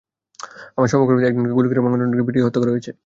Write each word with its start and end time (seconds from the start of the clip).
আমার 0.75 0.89
সহকর্মীদের 0.91 1.29
একজনকে 1.29 1.55
গুলি 1.57 1.67
করে 1.69 1.79
এবং 1.81 1.91
অন্যজনকে 1.95 2.25
পিটিয়ে 2.27 2.45
হত্যা 2.45 2.61
করা 2.61 2.73
হয়েছে। 2.73 2.91